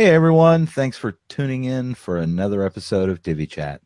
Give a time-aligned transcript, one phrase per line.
[0.00, 3.80] Hey everyone, thanks for tuning in for another episode of Divi Chat.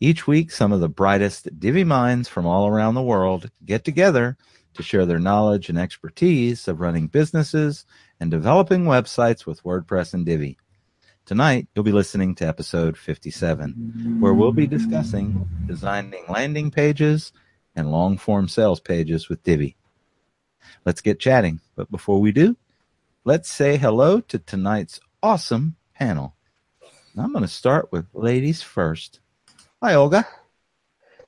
[0.00, 4.36] Each week, some of the brightest Divi minds from all around the world get together
[4.74, 7.86] to share their knowledge and expertise of running businesses
[8.18, 10.58] and developing websites with WordPress and Divi.
[11.26, 17.32] Tonight, you'll be listening to episode 57, where we'll be discussing designing landing pages
[17.76, 19.76] and long form sales pages with Divi.
[20.84, 22.56] Let's get chatting, but before we do,
[23.24, 26.34] let's say hello to tonight's awesome panel.
[27.16, 29.20] I'm going to start with ladies first.
[29.82, 30.26] Hi, Olga.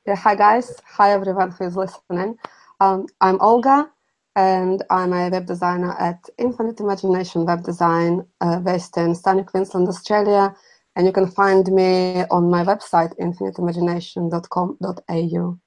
[0.07, 0.75] Yeah, hi, guys.
[0.85, 2.37] Hi, everyone who is listening.
[2.81, 3.89] Um, I'm Olga,
[4.35, 9.87] and I'm a web designer at Infinite Imagination Web Design uh, based in sunny Queensland,
[9.89, 10.53] Australia.
[10.97, 15.59] And you can find me on my website, infiniteimagination.com.au.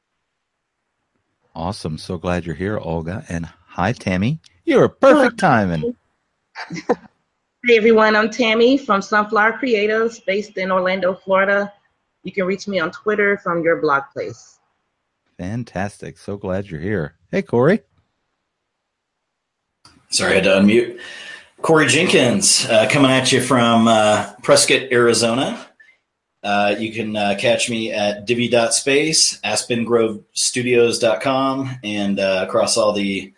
[1.55, 1.98] Awesome.
[1.98, 3.23] So glad you're here, Olga.
[3.30, 4.41] And hi, Tammy.
[4.64, 5.95] You're perfect timing.
[7.66, 11.73] Hey everyone, I'm Tammy from Sunflower Creatives based in Orlando, Florida.
[12.23, 14.59] You can reach me on Twitter from your blog place.
[15.39, 16.19] Fantastic.
[16.19, 17.16] So glad you're here.
[17.31, 17.80] Hey, Corey.
[20.09, 20.99] Sorry, I had to unmute.
[21.64, 25.66] Corey Jenkins uh, coming at you from uh, Prescott, Arizona.
[26.44, 33.33] Uh, you can uh, catch me at divi.space, aspengrovestudios.com, and uh, across all the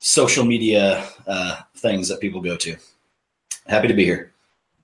[0.00, 2.76] social media uh, things that people go to.
[3.70, 4.32] Happy to be here.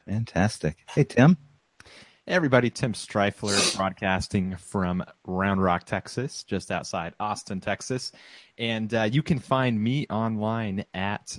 [0.06, 0.76] Fantastic.
[0.88, 1.36] Hey, Tim.
[1.84, 8.12] Hey everybody, Tim Strifler broadcasting from Round Rock, Texas, just outside Austin, Texas.
[8.58, 11.36] And uh, you can find me online at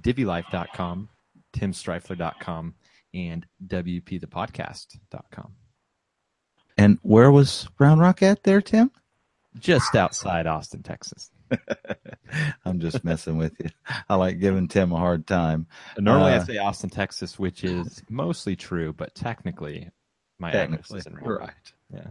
[0.00, 1.08] divilife.com,
[1.52, 2.74] timstrifler.com,
[3.14, 5.52] and wpthepodcast.com.
[6.76, 8.90] And where was Round Rock at there, Tim?
[9.60, 11.30] Just outside Austin, Texas.
[12.64, 13.70] I'm just messing with you.
[14.08, 15.66] I like giving Tim a hard time.
[15.98, 19.88] Normally, uh, I say Austin, Texas, which is mostly true, but technically,
[20.38, 21.72] my technically, address isn't right.
[21.92, 22.08] Yeah.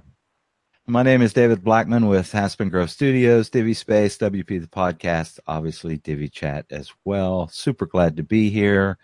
[0.90, 5.98] My name is David Blackman with Aspen Grove Studios, Divi Space, WP the podcast, obviously
[5.98, 7.50] Divi Chat as well.
[7.50, 8.98] Super glad to be here.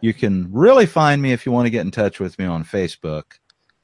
[0.00, 2.64] You can really find me if you want to get in touch with me on
[2.64, 3.24] Facebook.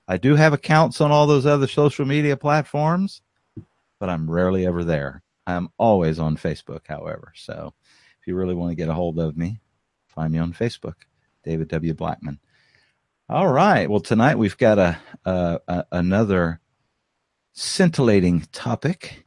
[0.09, 3.21] I do have accounts on all those other social media platforms,
[4.01, 5.23] but I'm rarely ever there.
[5.49, 7.33] I'm always on Facebook, however.
[7.35, 7.73] So
[8.21, 9.61] if you really want to get a hold of me,
[10.07, 10.95] find me on Facebook,
[11.43, 11.95] David W.
[11.95, 12.39] Blackman.
[13.31, 13.89] All right.
[13.89, 16.61] Well, tonight we've got a, a, a another
[17.55, 19.25] scintillating topic: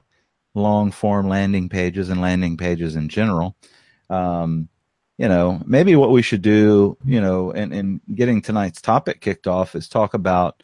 [0.54, 3.56] long form landing pages and landing pages in general.
[4.10, 4.70] Um,
[5.18, 9.46] you know, maybe what we should do, you know, in, in getting tonight's topic kicked
[9.48, 10.64] off is talk about,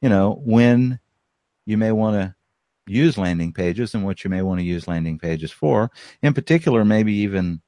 [0.00, 0.98] you know, when
[1.66, 2.34] you may want to
[2.86, 5.90] use landing pages and what you may want to use landing pages for.
[6.22, 7.60] In particular, maybe even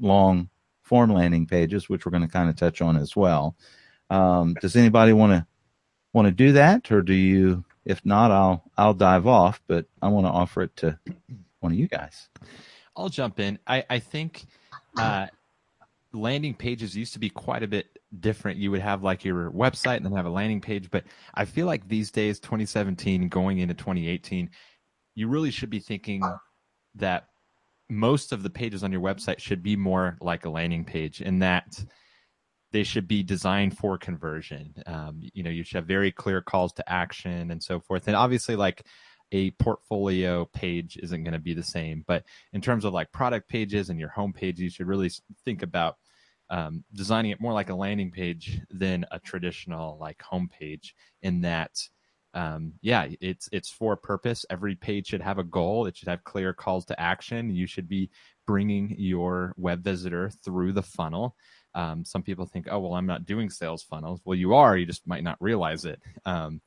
[0.00, 0.48] long
[0.82, 3.56] form landing pages, which we're going to kind of touch on as well.
[4.10, 5.46] Um, does anybody want to
[6.12, 7.64] want to do that, or do you?
[7.84, 10.98] If not, I'll I'll dive off, but I want to offer it to
[11.60, 12.28] one of you guys.
[12.96, 13.58] I'll jump in.
[13.66, 14.44] I I think
[14.98, 15.26] uh,
[16.12, 18.58] landing pages used to be quite a bit different.
[18.58, 20.90] You would have like your website and then have a landing page.
[20.90, 24.50] But I feel like these days, 2017 going into 2018,
[25.14, 26.22] you really should be thinking
[26.94, 27.26] that
[27.88, 31.40] most of the pages on your website should be more like a landing page in
[31.40, 31.84] that
[32.72, 34.74] they should be designed for conversion.
[34.86, 38.06] Um, you know, you should have very clear calls to action and so forth.
[38.06, 38.86] And obviously, like
[39.30, 42.04] a portfolio page isn't going to be the same.
[42.06, 45.10] But in terms of like product pages and your home page, you should really
[45.44, 45.96] think about
[46.50, 51.40] um, designing it more like a landing page than a traditional like home page in
[51.42, 51.70] that
[52.34, 54.44] um, yeah it's it's for a purpose.
[54.48, 55.86] Every page should have a goal.
[55.86, 57.50] It should have clear calls to action.
[57.50, 58.10] You should be
[58.46, 61.36] bringing your web visitor through the funnel.
[61.74, 64.20] Um, some people think oh well i'm not doing sales funnels.
[64.24, 64.76] Well you are.
[64.76, 66.00] You just might not realize it.
[66.24, 66.60] Um,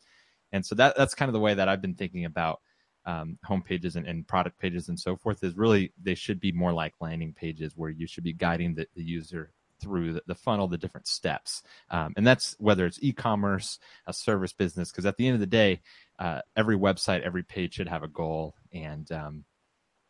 [0.52, 2.62] and so that that's kind of the way that i've been thinking about
[3.06, 6.52] um, home pages and, and, product pages and so forth is really they should be
[6.52, 10.36] more like landing pages where you should be guiding the, the user through the, the
[10.36, 11.64] funnel, the different steps.
[11.90, 15.46] Um, and that's whether it's e-commerce, a service business, because at the end of the
[15.46, 15.82] day,
[16.20, 18.56] uh, every website, every page should have a goal.
[18.74, 19.46] And um,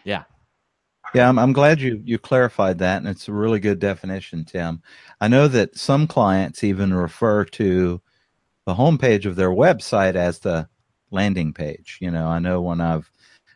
[0.04, 0.24] yeah.
[1.14, 4.82] Yeah, I'm, I'm glad you, you clarified that, and it's a really good definition, Tim.
[5.22, 8.02] I know that some clients even refer to
[8.66, 10.68] the homepage of their website as the
[11.12, 12.00] landing page.
[12.02, 13.10] You know, I know when I've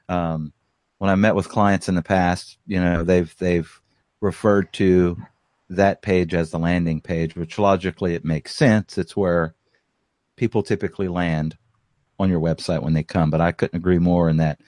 [0.07, 0.53] um,
[0.99, 3.81] when I met with clients in the past, you know, they've they've
[4.21, 5.17] referred to
[5.69, 8.97] that page as the landing page, which logically it makes sense.
[8.97, 9.55] It's where
[10.35, 11.57] people typically land
[12.17, 13.29] on your website when they come.
[13.29, 14.59] But I couldn't agree more in that,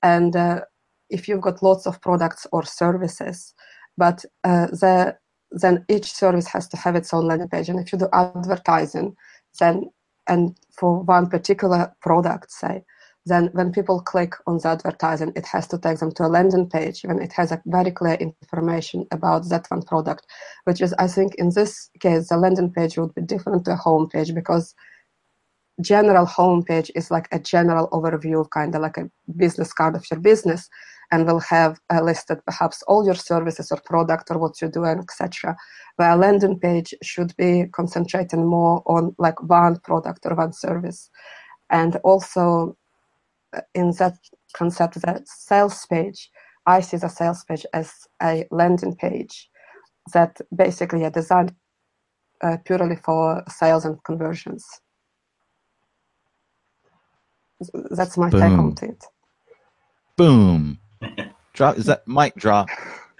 [0.02, 0.62] and uh,
[1.10, 3.54] if you've got lots of products or services,
[3.98, 5.16] but uh, the,
[5.52, 7.70] then each service has to have its own landing page.
[7.70, 9.16] And if you do advertising,
[9.60, 9.92] then
[10.28, 12.84] and for one particular product, say,
[13.26, 16.70] then when people click on the advertising, it has to take them to a landing
[16.70, 20.26] page when it has a very clear information about that one product,
[20.66, 23.78] which is, I think, in this case, the landing page would be different to a
[23.78, 24.76] home page because
[25.82, 29.96] general home page is like a general overview, of kind of like a business card
[29.96, 30.70] of your business,
[31.14, 34.84] and will have uh, listed perhaps all your services or product or what you do
[34.84, 35.56] and etc.
[35.98, 41.12] Where a landing page should be concentrating more on like one product or one service,
[41.70, 42.76] and also
[43.76, 44.18] in that
[44.54, 46.32] concept, that sales page,
[46.66, 47.94] I see the sales page as
[48.24, 49.52] a landing page
[50.14, 51.54] that basically are designed
[52.42, 54.66] uh, purely for sales and conversions.
[57.92, 58.42] That's my Boom.
[58.42, 59.06] take on it.
[60.18, 60.80] Boom.
[61.54, 61.78] Drop.
[61.78, 62.68] Is that mic drop?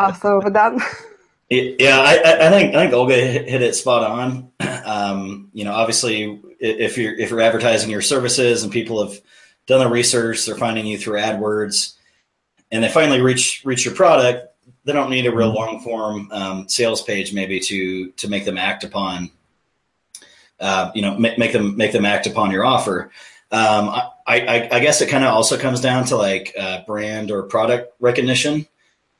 [0.00, 0.80] Also, we're.
[1.48, 4.50] Yeah, I, I think I think Olga hit it spot on.
[4.84, 9.20] Um, you know, obviously, if you're if you're advertising your services and people have
[9.66, 11.94] done the research, they're finding you through AdWords,
[12.72, 14.54] and they finally reach reach your product.
[14.84, 15.56] They don't need a real Mm-hmm.
[15.56, 19.30] long form um, sales page, maybe to to make them act upon.
[20.58, 23.12] Uh, you know, make, make them make them act upon your offer.
[23.52, 27.30] Um, I, I, I guess it kind of also comes down to like uh, brand
[27.30, 28.66] or product recognition.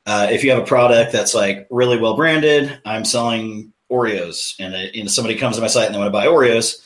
[0.05, 4.75] Uh, if you have a product that's like really well branded, I'm selling Oreos, and
[4.75, 6.83] uh, you know, somebody comes to my site and they want to buy Oreos.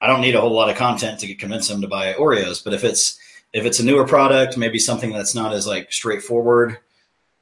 [0.00, 2.62] I don't need a whole lot of content to convince them to buy Oreos.
[2.62, 3.18] But if it's
[3.52, 6.78] if it's a newer product, maybe something that's not as like straightforward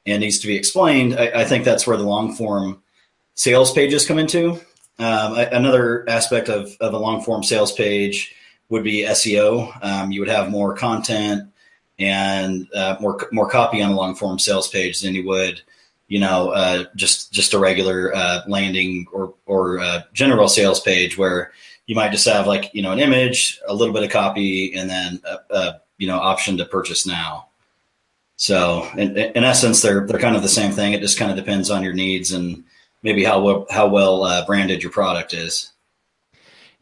[0.05, 2.81] and needs to be explained, I, I think that's where the long form
[3.33, 4.61] sales pages come into.
[4.97, 8.33] Um, another aspect of, of a long form sales page
[8.69, 9.71] would be SEO.
[9.83, 11.49] Um, you would have more content
[11.99, 15.61] and uh, more more copy on a long form sales page than you would,
[16.07, 21.17] you know, uh, just just a regular uh, landing or or uh, general sales page
[21.17, 21.51] where
[21.87, 24.89] you might just have like you know an image, a little bit of copy, and
[24.89, 27.47] then a, a you know option to purchase now.
[28.37, 30.93] So in, in essence, they're they're kind of the same thing.
[30.93, 32.63] It just kind of depends on your needs and
[33.03, 35.71] maybe how well, how well uh, branded your product is.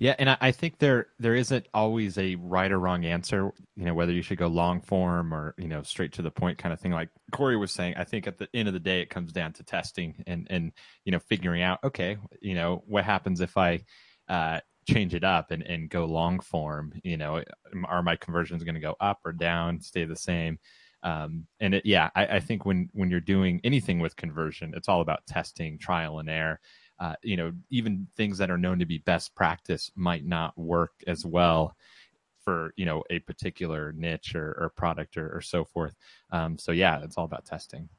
[0.04, 3.54] Yeah, and I, I think there there isn't always a right or wrong answer.
[3.78, 6.58] You know, whether you should go long form or you know straight to the point
[6.58, 6.92] kind of thing.
[6.92, 9.54] Like Corey was saying, I think at the end of the day, it comes down
[9.54, 10.74] to testing and and
[11.06, 13.86] you know figuring out okay, you know what happens if I
[14.28, 14.60] uh,
[14.90, 16.92] change it up and and go long form.
[17.06, 17.42] You know,
[17.86, 20.60] are my conversions going to go up or down, stay the same?
[21.04, 24.90] Um, and it, yeah, I, I think when when you're doing anything with conversion, it's
[24.90, 26.60] all about testing, trial and error
[27.04, 30.94] uh, you know, even things that are known to be best practice might not work
[31.08, 31.76] as well
[32.46, 35.96] for you know a particular niche or, or product or, or so forth.
[36.32, 37.90] Um, so yeah, it's all about testing.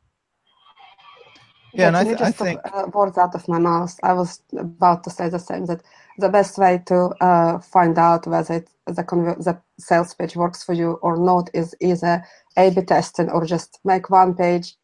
[1.75, 3.96] Yeah, and I, th- I just took, think uh, words out of my mouth.
[4.02, 5.66] I was about to say the same.
[5.66, 5.82] That
[6.18, 10.64] the best way to uh, find out whether it, the conver- the sales page works
[10.64, 12.25] for you or not is either
[12.58, 14.76] A/B testing or just make one page,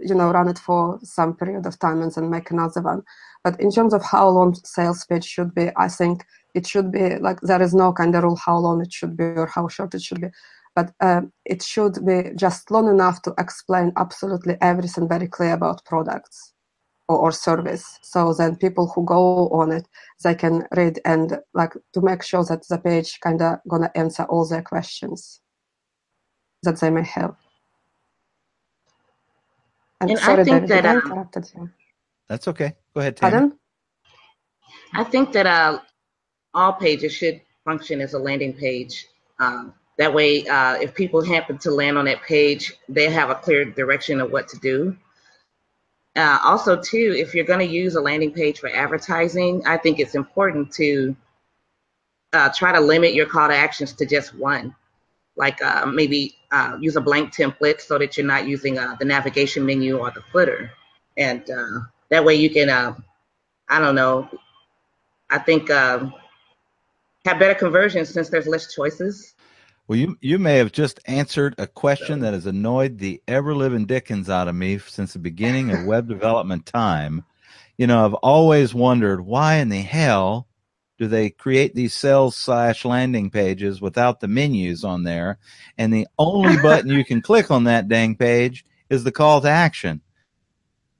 [0.00, 3.02] you know, run it for some period of time and then make another one.
[3.44, 7.16] But in terms of how long sales page should be, I think it should be
[7.16, 9.94] like there is no kind of rule how long it should be or how short
[9.94, 10.28] it should be.
[10.74, 15.84] But uh, it should be just long enough to explain absolutely everything very clear about
[15.84, 16.52] products
[17.08, 17.98] or, or service.
[18.02, 19.88] So then people who go on it,
[20.22, 24.24] they can read and like to make sure that the page kind of gonna answer
[24.24, 25.40] all their questions
[26.62, 27.34] that they may have.
[30.00, 31.70] And, And I think David, that, I um, interrupted you.
[32.30, 32.74] That's okay.
[32.94, 33.32] Go ahead, Tammy.
[33.32, 33.58] Pardon?
[34.94, 35.80] I think that uh,
[36.54, 39.06] all pages should function as a landing page.
[39.40, 43.34] Um, that way, uh, if people happen to land on that page, they have a
[43.34, 44.96] clear direction of what to do.
[46.14, 49.98] Uh, also, too, if you're going to use a landing page for advertising, I think
[49.98, 51.16] it's important to
[52.32, 54.76] uh, try to limit your call to actions to just one.
[55.34, 59.66] Like uh, maybe uh, use a blank template so that you're not using the navigation
[59.66, 60.70] menu or the footer.
[61.16, 61.44] And
[62.10, 62.94] that way you can, uh,
[63.68, 64.28] I don't know,
[65.30, 66.12] I think um,
[67.24, 69.34] have better conversions since there's less choices.
[69.86, 73.86] Well, you you may have just answered a question that has annoyed the ever living
[73.86, 77.24] dickens out of me since the beginning of web development time.
[77.76, 80.46] You know, I've always wondered why in the hell
[80.98, 85.38] do they create these sales slash landing pages without the menus on there,
[85.76, 89.48] and the only button you can click on that dang page is the call to
[89.48, 90.02] action,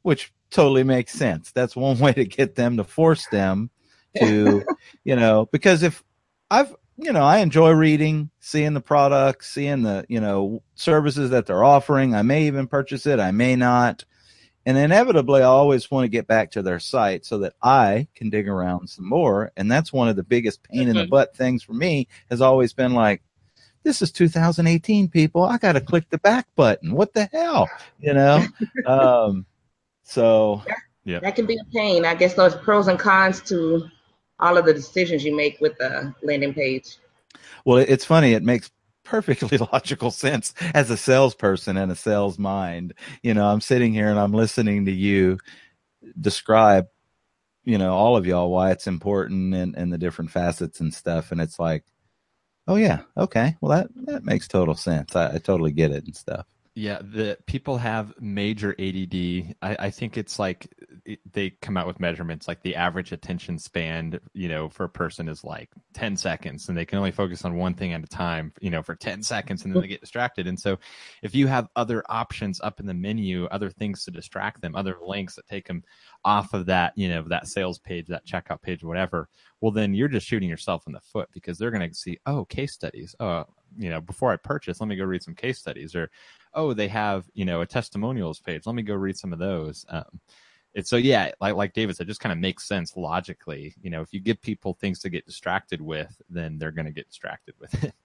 [0.02, 1.52] which totally makes sense.
[1.52, 3.70] That's one way to get them to force them
[4.18, 4.64] to,
[5.04, 6.02] you know, because if
[6.50, 11.46] I've you know, I enjoy reading, seeing the products, seeing the, you know, services that
[11.46, 12.14] they're offering.
[12.14, 14.04] I may even purchase it, I may not.
[14.66, 18.28] And inevitably, I always want to get back to their site so that I can
[18.28, 19.50] dig around some more.
[19.56, 22.74] And that's one of the biggest pain in the butt things for me has always
[22.74, 23.22] been like,
[23.82, 25.42] this is 2018, people.
[25.42, 26.92] I got to click the back button.
[26.92, 27.70] What the hell?
[27.98, 28.44] You know?
[28.86, 29.46] um,
[30.02, 30.62] so,
[31.04, 31.20] yeah.
[31.20, 32.04] That can be a pain.
[32.04, 33.88] I guess those pros and cons to
[34.38, 36.98] all of the decisions you make with the landing page.
[37.64, 38.32] Well, it's funny.
[38.32, 38.70] It makes
[39.04, 42.94] perfectly logical sense as a salesperson and a sales mind.
[43.22, 45.38] You know, I'm sitting here and I'm listening to you
[46.20, 46.86] describe,
[47.64, 51.32] you know, all of y'all why it's important and, and the different facets and stuff.
[51.32, 51.84] And it's like,
[52.68, 55.16] oh yeah, okay, well that that makes total sense.
[55.16, 56.46] I, I totally get it and stuff.
[56.80, 59.54] Yeah, the people have major ADD.
[59.60, 60.66] I, I think it's like
[61.30, 65.28] they come out with measurements like the average attention span, you know, for a person
[65.28, 68.54] is like 10 seconds and they can only focus on one thing at a time,
[68.62, 70.46] you know, for 10 seconds and then they get distracted.
[70.46, 70.78] And so
[71.22, 74.96] if you have other options up in the menu, other things to distract them, other
[75.04, 75.84] links that take them
[76.24, 79.28] off of that, you know, that sales page, that checkout page, whatever,
[79.60, 82.46] well, then you're just shooting yourself in the foot because they're going to see, oh,
[82.46, 83.14] case studies.
[83.20, 83.44] Oh,
[83.76, 86.10] you know, before I purchase, let me go read some case studies or,
[86.54, 88.66] oh, they have, you know, a testimonials page.
[88.66, 89.84] Let me go read some of those.
[89.88, 90.20] Um,
[90.74, 93.74] it's so yeah, like like David said, just kind of makes sense logically.
[93.82, 96.92] You know, if you give people things to get distracted with, then they're going to
[96.92, 97.94] get distracted with it.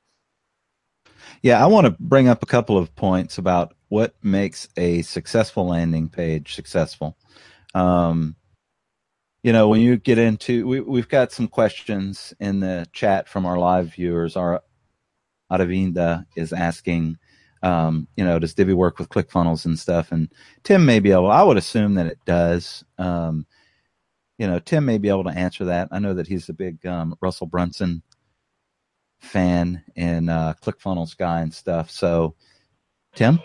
[1.41, 5.67] Yeah, I want to bring up a couple of points about what makes a successful
[5.67, 7.17] landing page successful.
[7.74, 8.36] Um,
[9.43, 13.45] you know, when you get into, we, we've got some questions in the chat from
[13.45, 14.36] our live viewers.
[14.36, 14.63] Our
[15.51, 17.17] Aravinda is asking,
[17.63, 20.11] um, you know, does Divi work with ClickFunnels and stuff?
[20.11, 20.31] And
[20.63, 21.31] Tim may be able.
[21.31, 22.83] I would assume that it does.
[22.97, 23.45] Um,
[24.37, 25.87] you know, Tim may be able to answer that.
[25.91, 28.01] I know that he's a big um, Russell Brunson
[29.19, 31.89] fan and uh, ClickFunnels guy and stuff.
[31.89, 32.35] So,
[33.15, 33.39] Tim.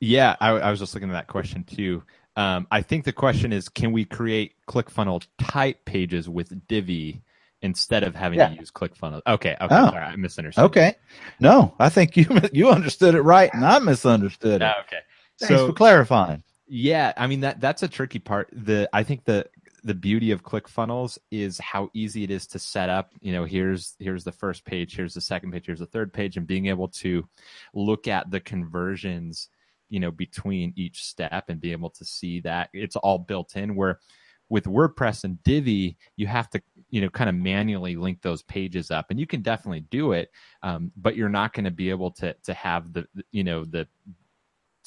[0.00, 2.02] Yeah, I, I was just looking at that question too.
[2.36, 7.22] Um, I think the question is, can we create ClickFunnels type pages with Divi
[7.62, 8.48] instead of having yeah.
[8.48, 9.22] to use ClickFunnels.
[9.26, 9.90] Okay, okay, oh.
[9.90, 10.64] sorry, I misunderstood.
[10.64, 10.94] Okay,
[11.40, 14.64] no, I think you you understood it right, and I misunderstood it.
[14.64, 15.00] Oh, okay,
[15.40, 16.42] thanks so, for clarifying.
[16.66, 18.48] Yeah, I mean that that's a tricky part.
[18.52, 19.46] The I think the
[19.84, 23.12] the beauty of ClickFunnels is how easy it is to set up.
[23.20, 26.36] You know, here's here's the first page, here's the second page, here's the third page,
[26.36, 27.26] and being able to
[27.74, 29.48] look at the conversions,
[29.88, 33.74] you know, between each step and be able to see that it's all built in.
[33.74, 33.98] Where
[34.48, 38.90] with WordPress and Divi, you have to, you know, kind of manually link those pages
[38.90, 40.30] up, and you can definitely do it,
[40.62, 43.86] um, but you're not going to be able to to have the, you know, the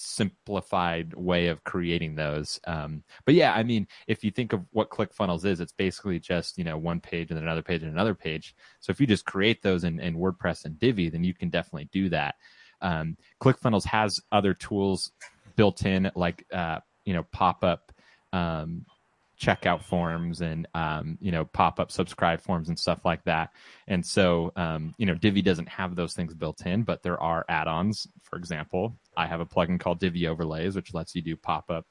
[0.01, 2.59] simplified way of creating those.
[2.65, 6.57] Um, but yeah, I mean, if you think of what ClickFunnels is, it's basically just
[6.57, 8.55] you know one page and then another page and another page.
[8.79, 11.89] So if you just create those in, in WordPress and Divi, then you can definitely
[11.91, 12.35] do that.
[12.81, 15.11] Um, ClickFunnels has other tools
[15.55, 17.91] built in, like uh, you know pop up
[18.33, 18.85] um,
[19.41, 23.49] checkout forms and um, you know pop up subscribe forms and stuff like that.
[23.87, 27.45] And so um, you know Divi doesn't have those things built in, but there are
[27.49, 28.07] add-ons.
[28.21, 31.87] For example, I have a plugin called Divi Overlays, which lets you do pop up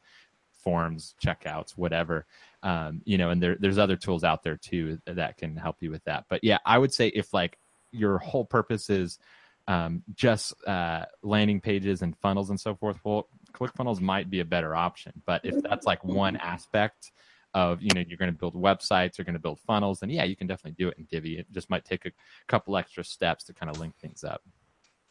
[0.62, 2.26] forms, checkouts, whatever.
[2.62, 5.90] Um, you know, and there, there's other tools out there too that can help you
[5.90, 6.26] with that.
[6.28, 7.58] But yeah, I would say if like
[7.90, 9.18] your whole purpose is
[9.66, 14.44] um, just uh, landing pages and funnels and so forth, well, ClickFunnels might be a
[14.44, 15.12] better option.
[15.26, 17.10] But if that's like one aspect
[17.54, 20.22] of you know you're going to build websites you're going to build funnels and yeah
[20.22, 21.38] you can definitely do it in divi.
[21.38, 22.12] It just might take a
[22.46, 24.42] couple extra steps to kind of link things up.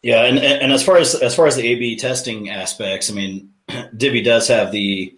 [0.02, 3.50] Yeah and and as far as as far as the ab testing aspects i mean
[3.98, 5.14] divi does have the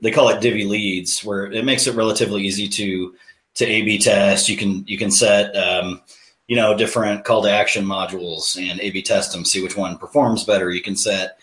[0.00, 3.14] they call it divi leads where it makes it relatively easy to
[3.54, 4.48] to ab test.
[4.48, 6.00] You can you can set um,
[6.46, 10.44] you know different call to action modules and ab test them see which one performs
[10.44, 10.70] better.
[10.70, 11.38] You can set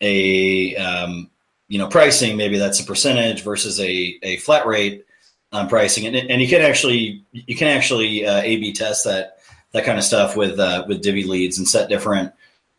[0.00, 1.30] a um,
[1.68, 5.04] you know pricing maybe that's a percentage versus a, a flat rate
[5.52, 9.38] on pricing and, and you can actually you can actually uh, a b test that
[9.72, 12.32] that kind of stuff with uh, with divi leads and set different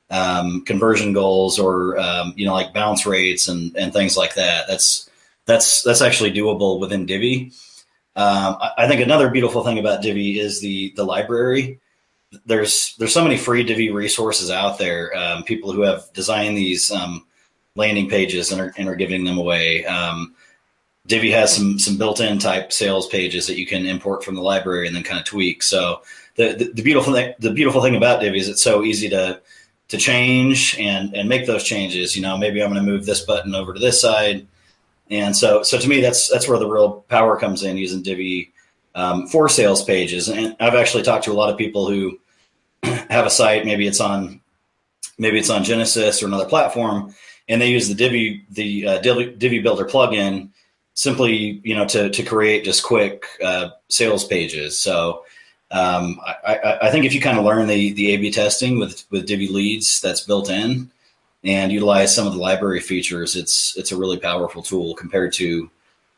[0.10, 4.68] um, conversion goals or um, you know like bounce rates and and things like that
[4.68, 5.10] that's
[5.46, 7.52] that's that's actually doable within divi
[8.16, 11.80] Um, I, I think another beautiful thing about Divi is the the library.
[12.48, 15.16] There's there's so many free Divi resources out there.
[15.16, 17.27] Um, people who have designed these um,
[17.78, 19.86] landing pages and are, and are giving them away.
[19.86, 20.36] Um,
[21.06, 24.88] Divi has some some built-in type sales pages that you can import from the library
[24.88, 25.64] and then kind of tweak.
[25.64, 26.02] So
[26.36, 29.42] the, the, the beautiful thing the beautiful thing about Divi is it's so easy to
[29.88, 32.16] to change and and make those changes.
[32.16, 34.46] You know, maybe I'm going to move this button over to this side,
[35.10, 38.52] and so so to me that's that's where the real power comes in using Divi
[38.96, 40.28] um, for sales pages.
[40.28, 42.20] And I've actually talked to a lot of people who
[42.84, 44.42] have a site, maybe it's on
[45.18, 47.16] maybe it's on Genesis or another platform,
[47.48, 50.50] and they use the Divi the uh, Divi, Divi Builder plugin
[50.94, 54.78] simply you know to to create just quick uh, sales pages.
[54.78, 55.24] So
[55.72, 59.26] um, I, I, think if you kind of learn the the A/B testing with with
[59.26, 60.90] Divi Leads that's built in
[61.44, 65.70] and utilize some of the library features, it's it's a really powerful tool compared to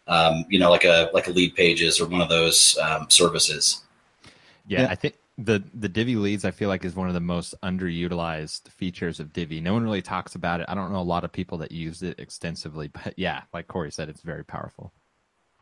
[0.08, 3.82] um, you know like a like a Leadpages or one of those um, services.
[4.68, 7.22] Yeah, yeah, I think the the Divi leads I feel like is one of the
[7.22, 9.62] most underutilized features of Divi.
[9.62, 10.66] No one really talks about it.
[10.70, 13.92] I don't know a lot of people that use it extensively, but yeah, like Corey
[13.92, 14.94] said, it's very powerful.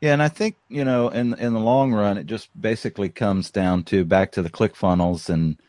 [0.02, 3.52] Yeah, and I think you know, in in the long run, it just basically comes
[3.52, 5.60] down to back to the click funnels, and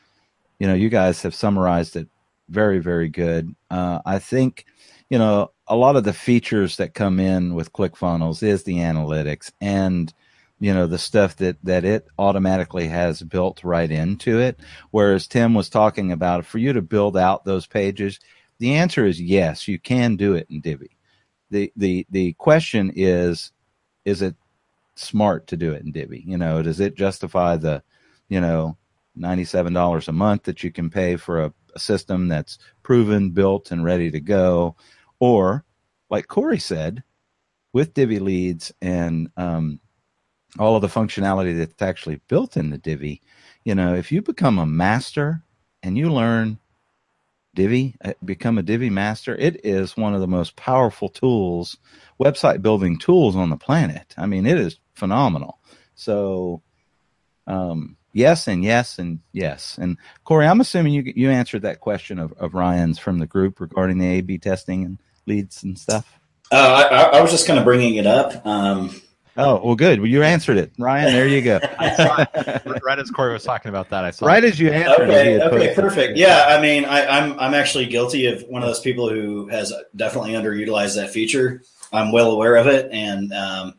[0.58, 2.08] you know, you guys have summarized it
[2.48, 3.54] very, very good.
[3.70, 4.64] Uh, I think
[5.10, 8.76] you know a lot of the features that come in with click funnels is the
[8.76, 10.12] analytics and
[10.60, 14.60] you know the stuff that that it automatically has built right into it.
[14.90, 18.18] Whereas tim was talking about for you to build out those pages
[18.58, 20.90] the answer is yes you can do it in divi.
[21.50, 23.52] The the the question is
[24.04, 24.34] is it
[24.96, 26.22] smart to do it in divi?
[26.26, 27.82] You know does it justify the
[28.28, 28.76] you know
[29.18, 33.84] $97 a month that you can pay for a, a system that's proven built and
[33.84, 34.76] ready to go?
[35.20, 35.64] Or
[36.10, 37.02] like corey said
[37.72, 39.80] with divi leads and um,
[40.58, 43.20] all of the functionality that's actually built in the Divi.
[43.64, 45.42] You know, if you become a master
[45.82, 46.58] and you learn
[47.54, 51.76] Divi, uh, become a Divi master, it is one of the most powerful tools,
[52.20, 54.14] website building tools on the planet.
[54.16, 55.58] I mean, it is phenomenal.
[55.94, 56.62] So,
[57.46, 59.76] um, yes, and yes, and yes.
[59.80, 63.60] And Corey, I'm assuming you you answered that question of, of Ryan's from the group
[63.60, 66.18] regarding the A/B testing and leads and stuff.
[66.50, 68.46] Uh, I, I, was just kind of bringing it up.
[68.46, 69.02] Um,
[69.38, 70.00] Oh well, good.
[70.00, 71.12] Well, you answered it, Ryan.
[71.12, 71.60] There you go.
[71.78, 74.26] right as Corey was talking about that, I saw.
[74.26, 74.48] Right it.
[74.48, 75.42] as you answered okay, it.
[75.42, 76.18] Okay, perfect.
[76.18, 79.72] Yeah, I mean, I, I'm I'm actually guilty of one of those people who has
[79.94, 81.62] definitely underutilized that feature.
[81.92, 83.74] I'm well aware of it, and um,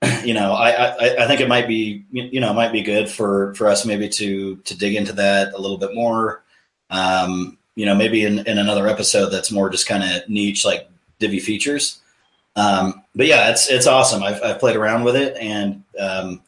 [0.24, 3.10] you know, I, I I think it might be you know it might be good
[3.10, 6.42] for for us maybe to to dig into that a little bit more.
[6.88, 10.88] Um, you know, maybe in, in another episode that's more just kind of niche like
[11.18, 12.01] Divi features.
[12.56, 14.22] Um, but yeah, it's it's awesome.
[14.22, 16.42] I've, I've played around with it, and um,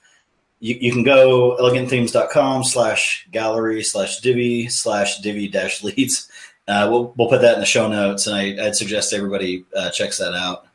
[0.60, 6.30] you, you can go elegantthemes.com slash gallery slash divi slash divi dash leads.
[6.66, 9.90] Uh, we'll we'll put that in the show notes, and I, would suggest everybody uh,
[9.90, 10.66] checks that out.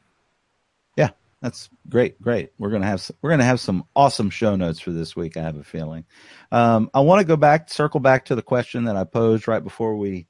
[0.96, 1.10] Yeah,
[1.42, 2.22] that's great.
[2.22, 2.52] Great.
[2.58, 5.38] We're gonna have some, we're gonna have some awesome show notes for this week.
[5.38, 6.06] I have a feeling.
[6.52, 9.64] Um, I want to go back, circle back to the question that I posed right
[9.64, 10.28] before we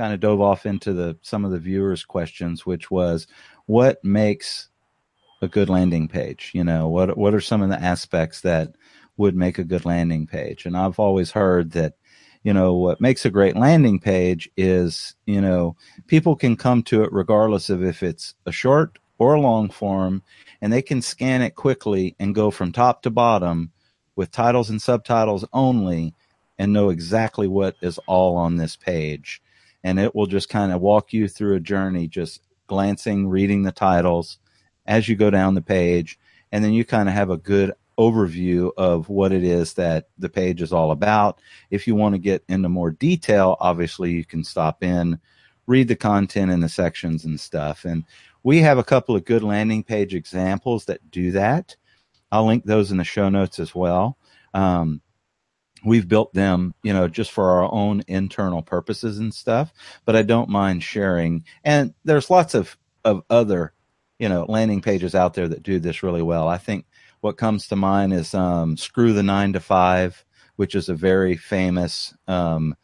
[0.00, 3.26] kind of dove off into the some of the viewers' questions, which was
[3.66, 4.70] what makes
[5.42, 6.52] a good landing page?
[6.54, 8.72] You know, what what are some of the aspects that
[9.18, 10.64] would make a good landing page?
[10.64, 11.96] And I've always heard that,
[12.42, 17.02] you know, what makes a great landing page is, you know, people can come to
[17.02, 20.22] it regardless of if it's a short or a long form,
[20.62, 23.70] and they can scan it quickly and go from top to bottom
[24.16, 26.14] with titles and subtitles only
[26.58, 29.42] and know exactly what is all on this page.
[29.82, 33.72] And it will just kind of walk you through a journey just glancing, reading the
[33.72, 34.38] titles
[34.86, 36.18] as you go down the page,
[36.52, 40.28] and then you kind of have a good overview of what it is that the
[40.28, 41.38] page is all about.
[41.70, 45.20] If you want to get into more detail, obviously you can stop in,
[45.66, 47.84] read the content in the sections and stuff.
[47.84, 48.04] And
[48.42, 51.76] we have a couple of good landing page examples that do that.
[52.32, 54.16] I'll link those in the show notes as well.
[54.54, 55.02] Um,
[55.84, 59.72] we've built them, you know, just for our own internal purposes and stuff,
[60.04, 61.44] but I don't mind sharing.
[61.64, 63.72] And there's lots of, of other,
[64.18, 66.48] you know, landing pages out there that do this really well.
[66.48, 66.86] I think
[67.20, 70.24] what comes to mind is um, Screw the Nine to Five,
[70.56, 72.74] which is a very famous, um,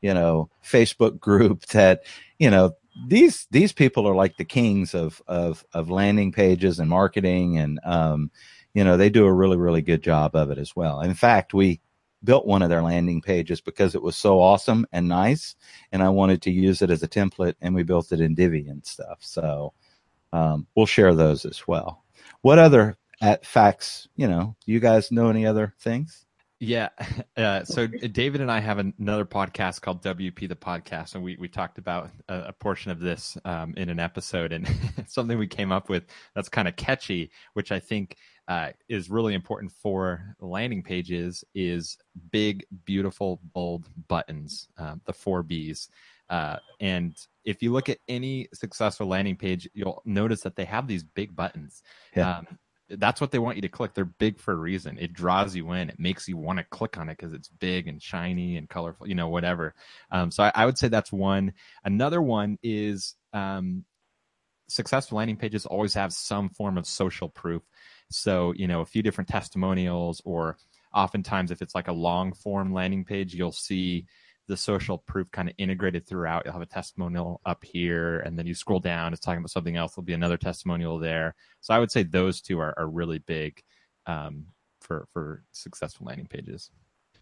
[0.00, 2.02] you know, Facebook group that,
[2.38, 2.72] you know,
[3.06, 7.80] these these people are like the kings of of of landing pages and marketing and
[7.84, 8.30] um
[8.74, 11.54] you know they do a really really good job of it as well in fact
[11.54, 11.80] we
[12.24, 15.56] built one of their landing pages because it was so awesome and nice,
[15.90, 18.68] and I wanted to use it as a template, and we built it in Divi
[18.68, 19.18] and stuff.
[19.20, 19.72] So
[20.32, 22.04] um, we'll share those as well.
[22.40, 24.08] What other at facts.
[24.16, 26.26] You know, you guys know any other things?
[26.58, 26.90] Yeah.
[27.34, 31.48] Uh, so David and I have another podcast called WP the Podcast, and we, we
[31.48, 34.68] talked about a, a portion of this um, in an episode, and
[35.06, 36.04] something we came up with
[36.34, 38.16] that's kind of catchy, which I think
[38.48, 41.96] uh, is really important for landing pages, is
[42.30, 45.88] big, beautiful, bold buttons, uh, the four Bs.
[46.28, 50.86] Uh, and if you look at any successful landing page, you'll notice that they have
[50.86, 51.82] these big buttons.
[52.16, 52.38] Yeah.
[52.38, 53.94] Um, that's what they want you to click.
[53.94, 54.98] They're big for a reason.
[54.98, 55.88] It draws you in.
[55.88, 59.08] It makes you want to click on it because it's big and shiny and colorful,
[59.08, 59.74] you know, whatever.
[60.10, 61.54] Um, so I, I, would say that's one.
[61.84, 63.84] Another one is um,
[64.72, 67.62] successful landing pages always have some form of social proof.
[68.10, 70.56] So, you know, a few different testimonials, or
[70.94, 74.06] oftentimes if it's like a long form landing page, you'll see
[74.48, 76.44] the social proof kind of integrated throughout.
[76.44, 79.76] You'll have a testimonial up here, and then you scroll down, it's talking about something
[79.76, 79.94] else.
[79.94, 81.34] There'll be another testimonial there.
[81.60, 83.62] So I would say those two are, are really big
[84.06, 84.46] um,
[84.80, 86.70] for for successful landing pages.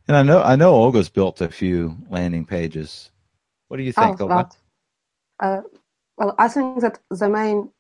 [0.08, 3.10] And I know I know Olga's built a few landing pages.
[3.68, 4.48] What do you think, oh, Olga?
[5.38, 5.60] Uh,
[6.20, 7.70] well, I think that the main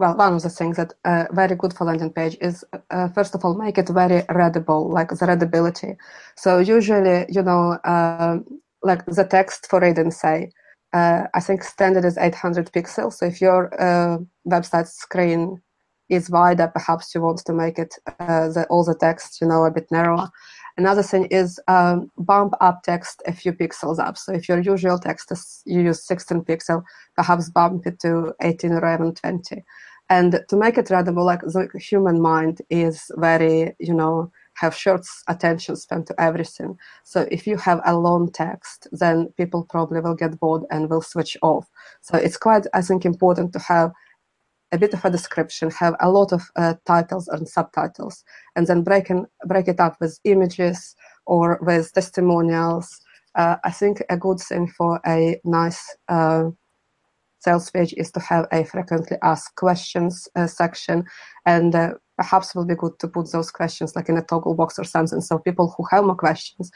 [0.00, 3.34] well, one of the things that uh, very good for landing page is uh, first
[3.34, 5.94] of all make it very readable, like the readability.
[6.36, 8.38] So usually, you know, uh,
[8.82, 10.52] like the text for reading, say,
[10.94, 13.12] uh, I think standard is 800 pixels.
[13.14, 14.18] So if your uh,
[14.48, 15.60] website screen
[16.10, 19.64] is wider, perhaps you want to make it uh, the, all the text, you know,
[19.64, 20.28] a bit narrower.
[20.76, 24.16] Another thing is um, bump up text a few pixels up.
[24.18, 26.82] So if your usual text is you use 16 pixel,
[27.16, 29.64] perhaps bump it to 18 or even 20
[30.10, 35.06] and to make it readable like the human mind is very you know have short
[35.28, 40.14] attention span to everything so if you have a long text then people probably will
[40.14, 41.66] get bored and will switch off
[42.02, 43.92] so it's quite i think important to have
[44.72, 48.24] a bit of a description have a lot of uh, titles and subtitles
[48.56, 50.94] and then break, it up with images
[51.26, 53.00] or with testimonials.
[53.36, 56.44] Uh, i think a good thing for a nice uh,
[57.40, 61.04] sales page is to have a frequently asked questions uh, section
[61.46, 64.54] and uh, perhaps it will be good to put those questions like in a toggle
[64.54, 66.70] box or something so people who have more questions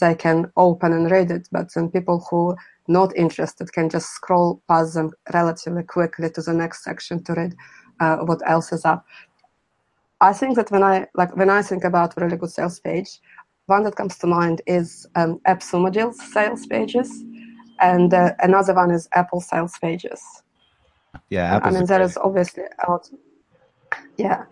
[0.00, 2.56] they can open and read it but then people who
[2.88, 7.54] not interested can just scroll past them relatively quickly to the next section to read
[8.00, 9.04] uh, what else is up
[10.20, 13.20] i think that when i like when i think about really good sales page
[13.66, 17.24] one that comes to mind is um, AppSumodeal's sales pages
[17.80, 20.22] and uh, another one is Apple sales pages.
[21.30, 23.10] Yeah, Apple's I mean there is obviously a lot.
[24.16, 24.44] Yeah,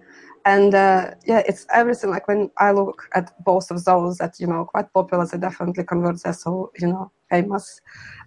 [0.44, 2.10] and uh, yeah, it's everything.
[2.10, 5.84] Like when I look at both of those that you know quite popular, they definitely
[5.84, 6.22] convert.
[6.22, 7.80] They're so you know famous.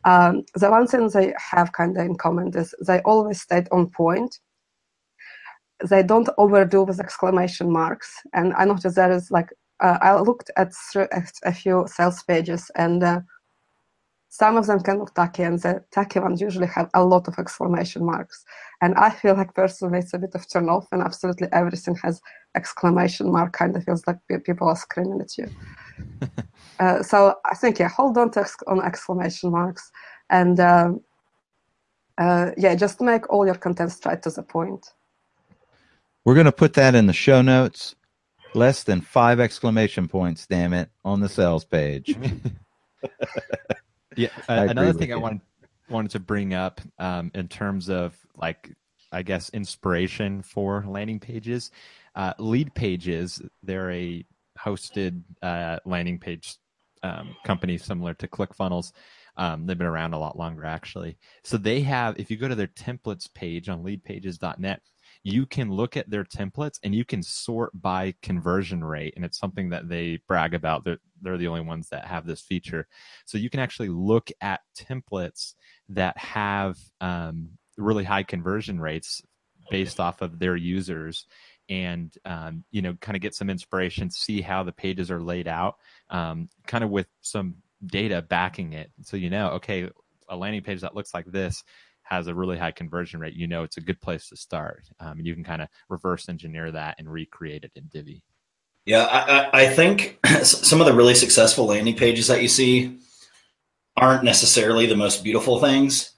[0.04, 3.90] Um, the one thing they have kind of in common is they always stay on
[3.90, 4.40] point.
[5.88, 9.50] They don't overdo with exclamation marks, and I noticed there is like
[9.80, 13.04] uh, I looked at, at a few sales pages and.
[13.04, 13.22] Uh,
[14.38, 17.40] some of them can look tacky, and the tacky ones usually have a lot of
[17.40, 18.46] exclamation marks.
[18.82, 22.22] And I feel like personally it's a bit of turn off, and absolutely everything has
[22.56, 23.54] exclamation mark.
[23.54, 25.50] Kind of feels like people are screaming at you.
[26.80, 29.92] uh, so I think yeah, hold on to ex- on exclamation marks,
[30.30, 31.02] and um,
[32.20, 34.94] uh, yeah, just make all your content straight to the point.
[36.26, 37.96] We're going to put that in the show notes.
[38.54, 42.16] Less than five exclamation points, damn it, on the sales page.
[44.18, 45.42] Yeah, uh, another thing I wanted
[45.90, 48.72] wanted to bring up um, in terms of like
[49.12, 51.72] I guess inspiration for landing pages,
[52.16, 53.48] uh, Leadpages.
[53.64, 54.26] They're a
[54.60, 56.58] hosted uh, landing page
[57.04, 58.92] um, company similar to ClickFunnels.
[59.38, 61.18] Um, they've been around a lot longer actually.
[61.44, 64.82] So they have, if you go to their templates page on leadpages.net,
[65.28, 69.12] you can look at their templates and you can sort by conversion rate.
[69.18, 70.86] And it's something that they brag about.
[70.86, 72.88] They're, they're the only ones that have this feature.
[73.26, 75.56] So you can actually look at templates
[75.90, 79.22] that have um, really high conversion rates
[79.70, 81.26] based off of their users
[81.68, 85.50] and um, you know kind of get some inspiration see how the pages are laid
[85.50, 85.76] out
[86.10, 89.90] um, kind of with some data backing it so you know okay
[90.30, 91.66] a landing page that looks like this
[92.10, 94.86] has a really high conversion rate, you know it's a good place to start.
[95.00, 98.24] Um, and you can kind of reverse engineer that and recreate it in Divi.
[98.86, 102.98] Yeah, I, I think some of the really successful landing pages that you see
[103.98, 106.12] aren't necessarily the most beautiful things.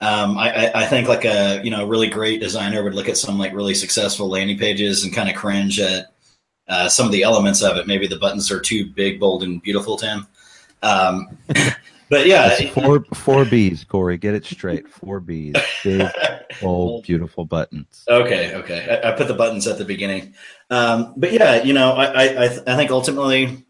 [0.00, 3.38] Um, I, I, think like a you know really great designer would look at some
[3.38, 6.12] like really successful landing pages and kind of cringe at
[6.68, 7.86] uh, some of the elements of it.
[7.86, 10.26] Maybe the buttons are too big, bold, and beautiful to him.
[10.82, 11.38] Um,
[12.14, 14.16] but yeah, It's four four B's, Corey.
[14.18, 14.88] Get it straight.
[14.88, 15.56] Four B's.
[15.82, 16.08] Big,
[16.62, 18.04] bold, beautiful buttons.
[18.08, 19.00] Okay, okay.
[19.02, 20.32] I, I put the buttons at the beginning,
[20.70, 23.66] um, but yeah, you know, I I, I, I think ultimately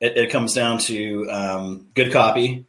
[0.00, 2.64] it, it comes down to um, good copy.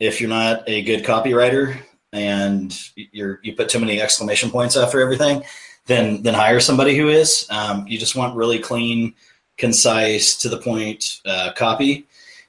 [0.00, 1.76] If you're not a good copywriter
[2.12, 5.44] and you're you put too many exclamation points after everything,
[5.86, 7.46] then then hire somebody who is.
[7.50, 9.14] Um, you just want really clean,
[9.58, 12.08] concise, to the point uh, copy,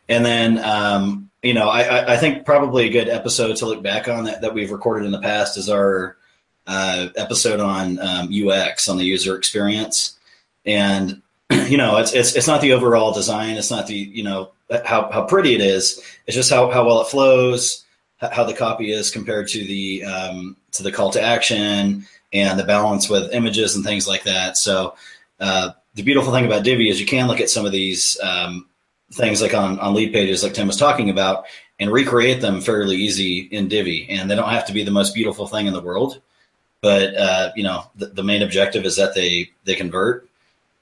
[0.10, 4.08] and then um, you know I, I think probably a good episode to look back
[4.08, 6.18] on that, that we've recorded in the past is our
[6.66, 10.18] uh, episode on um, UX on the user experience,
[10.66, 11.22] and
[11.68, 14.52] you know it's it's it's not the overall design, it's not the you know
[14.86, 17.84] how how pretty it is, it's just how how well it flows,
[18.18, 22.64] how the copy is compared to the um, to the call to action and the
[22.64, 24.58] balance with images and things like that.
[24.58, 24.96] So
[25.40, 28.68] uh, the beautiful thing about Divi is you can look at some of these um,
[29.14, 31.46] things like on, on lead pages, like Tim was talking about,
[31.80, 34.08] and recreate them fairly easy in Divi.
[34.10, 36.22] And they don't have to be the most beautiful thing in the world,
[36.82, 40.28] but uh, you know the, the, main objective is that they they convert.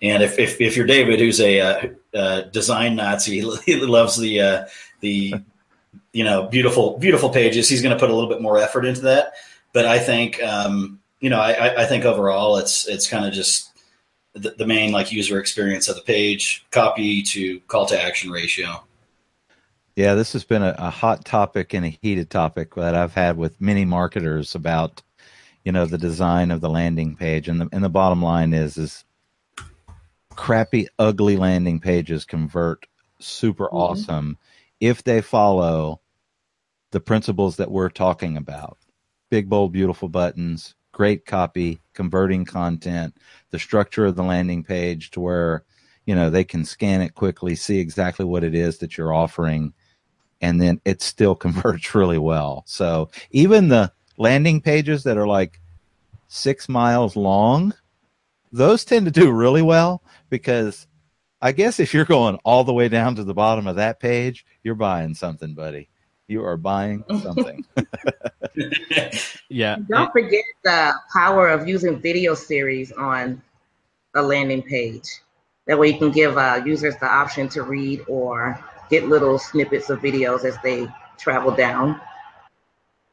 [0.02, 4.42] And if if, if you're David, who's a uh, uh design Nazi, he loves the
[4.42, 4.66] uh,
[5.02, 5.36] the
[6.14, 7.70] you know beautiful beautiful pages.
[7.70, 9.34] He's going to put a little bit more effort into that.
[9.74, 13.71] But I think um, you know, I, I think overall it's it's kind of just
[14.34, 18.84] the, the, main like user experience of the page, copy to call to action ratio.
[19.96, 23.38] Yeah, this has been a, a hot topic and a heated topic that I've had
[23.38, 25.02] with many marketers about,
[25.66, 28.78] you know, the design of the landing page, and the and the bottom line is
[28.78, 29.04] is
[30.36, 32.88] crappy, ugly landing pages convert
[33.20, 33.76] super mm-hmm.
[33.76, 34.38] awesome
[34.80, 36.02] if they follow
[36.92, 38.78] the principles that we're talking about.
[39.30, 43.16] Big, bold, beautiful buttons, great copy, converting content,
[43.52, 45.64] the structure of the landing page to where,
[46.06, 49.74] you know, they can scan it quickly, see exactly what it is that you're offering,
[50.42, 52.64] and then it still converts really well.
[52.66, 55.60] So even the landing pages that are like
[56.28, 57.74] six miles long,
[58.52, 60.88] those tend to do really well because
[61.42, 64.46] I guess if you're going all the way down to the bottom of that page,
[64.64, 65.90] you're buying something, buddy
[66.32, 67.64] you are buying something.
[69.50, 69.76] yeah.
[69.90, 73.42] Don't forget the power of using video series on
[74.16, 75.08] a landing page.
[75.68, 79.90] That way you can give uh, users the option to read or get little snippets
[79.90, 82.02] of videos as they travel down.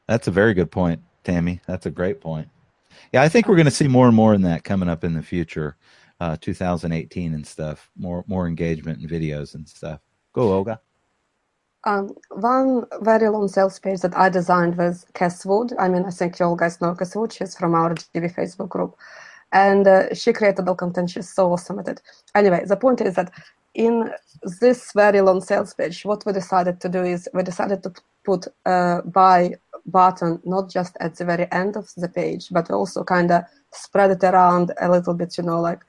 [0.06, 1.60] That's a very good point, Tammy.
[1.66, 2.48] That's a great point.
[3.12, 5.12] Yeah, I think we're going to see more and more in that coming up in
[5.12, 5.76] the future,
[6.20, 7.90] uh, 2018 and stuff.
[7.96, 10.00] More more engagement in videos and stuff.
[10.32, 10.80] Go, Olga.
[11.84, 15.72] Um, one very long sales page that I designed was Cass Wood.
[15.78, 17.32] I mean, I think you all guys know Cass Wood.
[17.32, 18.96] She's from our Divi Facebook group.
[19.52, 21.10] And uh, she created all content.
[21.10, 22.02] She's so awesome at it.
[22.34, 23.32] Anyway, the point is that
[23.74, 24.10] in
[24.60, 27.92] this very long sales page, what we decided to do is we decided to
[28.24, 29.54] put a buy
[29.86, 34.10] button not just at the very end of the page, but also kind of spread
[34.10, 35.80] it around a little bit, you know, like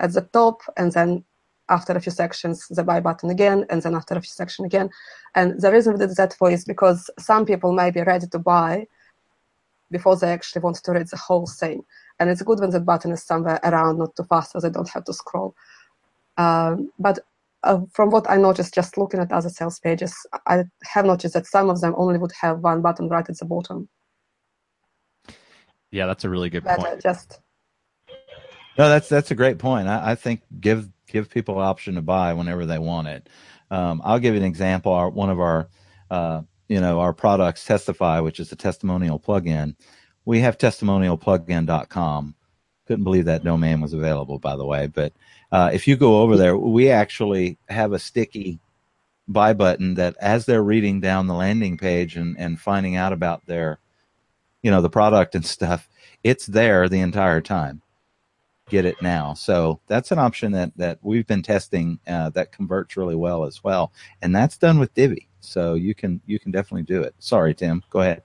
[0.00, 1.24] at the top and then
[1.68, 4.88] after a few sections the buy button again and then after a few sections again
[5.34, 8.38] and the reason we did that for is because some people may be ready to
[8.38, 8.86] buy
[9.90, 11.84] before they actually want to read the whole thing
[12.18, 14.88] and it's good when that button is somewhere around not too fast so they don't
[14.88, 15.54] have to scroll
[16.36, 17.18] um, but
[17.64, 20.14] uh, from what I noticed just looking at other sales pages,
[20.46, 23.44] I have noticed that some of them only would have one button right at the
[23.44, 23.88] bottom.
[25.90, 26.92] Yeah, that's a really good but, point.
[26.92, 27.40] Uh, just
[28.78, 29.88] no, that's that's a great point.
[29.88, 33.28] I, I think give give people option to buy whenever they want it.
[33.70, 34.92] Um, I'll give you an example.
[34.92, 35.68] Our, one of our,
[36.10, 39.74] uh, you know, our products, Testify, which is a testimonial plugin.
[40.24, 42.34] We have testimonialplugin.com.
[42.86, 44.86] Couldn't believe that domain was available, by the way.
[44.86, 45.12] But
[45.52, 48.60] uh, if you go over there, we actually have a sticky
[49.26, 53.44] buy button that as they're reading down the landing page and, and finding out about
[53.46, 53.78] their,
[54.62, 55.88] you know, the product and stuff,
[56.24, 57.82] it's there the entire time
[58.68, 59.34] get it now.
[59.34, 63.62] So that's an option that that we've been testing uh, that converts really well as
[63.62, 65.28] well, and that's done with Divi.
[65.40, 67.14] So you can you can definitely do it.
[67.18, 67.82] Sorry, Tim.
[67.90, 68.22] Go ahead.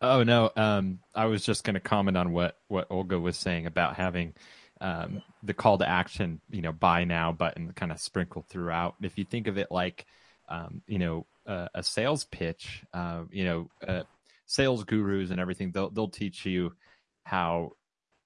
[0.00, 3.66] Oh no, um, I was just going to comment on what what Olga was saying
[3.66, 4.34] about having
[4.80, 8.96] um, the call to action, you know, buy now button kind of sprinkled throughout.
[9.00, 10.04] If you think of it like,
[10.48, 14.02] um, you know, a sales pitch, uh, you know, uh,
[14.46, 16.74] sales gurus and everything, they'll they'll teach you
[17.24, 17.72] how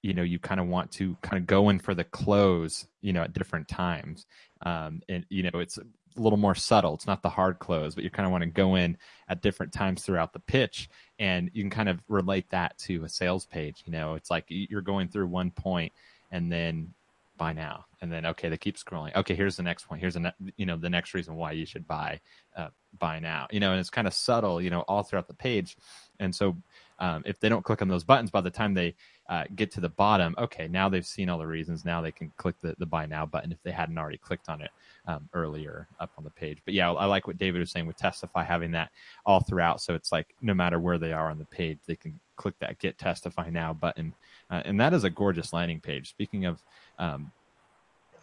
[0.01, 3.13] you know you kind of want to kind of go in for the close you
[3.13, 4.25] know at different times
[4.61, 5.83] um, and you know it's a
[6.15, 8.75] little more subtle it's not the hard close but you kind of want to go
[8.75, 13.03] in at different times throughout the pitch and you can kind of relate that to
[13.03, 15.93] a sales page you know it's like you're going through one point
[16.31, 16.93] and then
[17.39, 19.15] buy now, and then okay, they keep scrolling.
[19.15, 21.65] Okay, here's the next point Here's the ne- you know the next reason why you
[21.65, 22.19] should buy
[22.55, 22.67] uh,
[22.99, 23.47] buy now.
[23.49, 24.61] You know, and it's kind of subtle.
[24.61, 25.75] You know, all throughout the page,
[26.19, 26.57] and so
[26.99, 28.93] um, if they don't click on those buttons by the time they
[29.29, 31.85] uh, get to the bottom, okay, now they've seen all the reasons.
[31.85, 34.61] Now they can click the, the buy now button if they hadn't already clicked on
[34.61, 34.71] it
[35.07, 36.59] um, earlier up on the page.
[36.65, 38.91] But yeah, I like what David was saying with Testify having that
[39.25, 39.81] all throughout.
[39.81, 42.79] So it's like no matter where they are on the page, they can click that
[42.79, 44.13] Get Testify Now button.
[44.49, 46.09] Uh, and that is a gorgeous landing page.
[46.09, 46.61] Speaking of
[46.97, 47.31] um,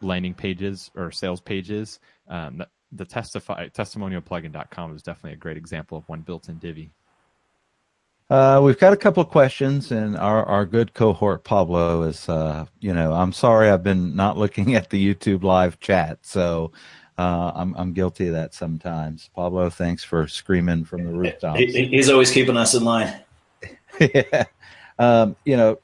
[0.02, 5.98] landing pages or sales pages, um, the, the testify testimonialplugin.com is definitely a great example
[5.98, 6.90] of one built in Divi.
[8.28, 12.66] Uh, we've got a couple of questions, and our, our good cohort Pablo is, uh,
[12.80, 16.72] you know, I'm sorry I've been not looking at the YouTube live chat, so
[17.18, 19.30] uh, I'm I'm guilty of that sometimes.
[19.34, 21.60] Pablo, thanks for screaming from the rooftops.
[21.60, 23.20] He's always keeping us in line.
[24.00, 24.44] yeah.
[24.98, 25.78] Um, you know,